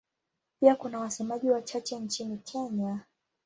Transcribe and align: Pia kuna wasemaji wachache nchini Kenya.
Pia 0.59 0.75
kuna 0.75 0.99
wasemaji 0.99 1.49
wachache 1.49 1.95
nchini 1.99 2.37
Kenya. 2.37 2.99